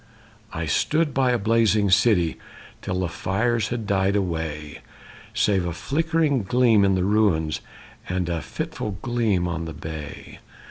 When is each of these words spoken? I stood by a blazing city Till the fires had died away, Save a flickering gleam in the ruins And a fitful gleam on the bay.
I 0.51 0.65
stood 0.65 1.13
by 1.13 1.29
a 1.29 1.37
blazing 1.37 1.91
city 1.91 2.37
Till 2.81 3.01
the 3.01 3.07
fires 3.07 3.67
had 3.67 3.85
died 3.85 4.15
away, 4.15 4.79
Save 5.35 5.67
a 5.67 5.73
flickering 5.73 6.41
gleam 6.41 6.83
in 6.83 6.95
the 6.95 7.03
ruins 7.05 7.61
And 8.09 8.27
a 8.27 8.41
fitful 8.41 8.97
gleam 9.03 9.47
on 9.47 9.65
the 9.65 9.73
bay. 9.75 10.39